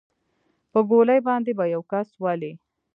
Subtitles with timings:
[0.71, 2.51] په ګولۍ باندې به يو كس ولې.